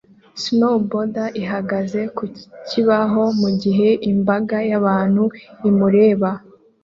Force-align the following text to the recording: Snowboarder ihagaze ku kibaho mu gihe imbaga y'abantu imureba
Snowboarder 0.43 1.29
ihagaze 1.43 2.01
ku 2.17 2.23
kibaho 2.69 3.23
mu 3.41 3.49
gihe 3.61 3.89
imbaga 4.11 4.57
y'abantu 4.69 5.23
imureba 5.69 6.29